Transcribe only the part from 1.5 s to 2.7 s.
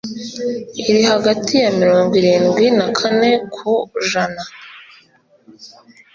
ya mirongwirindwi